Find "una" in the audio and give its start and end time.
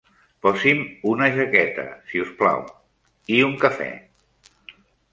1.11-1.27